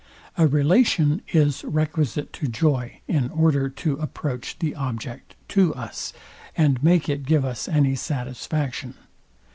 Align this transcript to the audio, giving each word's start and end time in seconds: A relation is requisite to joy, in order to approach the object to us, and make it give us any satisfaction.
A 0.35 0.47
relation 0.47 1.21
is 1.31 1.63
requisite 1.63 2.33
to 2.33 2.47
joy, 2.47 3.01
in 3.07 3.29
order 3.29 3.69
to 3.69 3.97
approach 3.97 4.57
the 4.57 4.73
object 4.73 5.35
to 5.49 5.75
us, 5.75 6.11
and 6.57 6.81
make 6.83 7.07
it 7.07 7.21
give 7.23 7.45
us 7.45 7.67
any 7.67 7.93
satisfaction. 7.93 8.95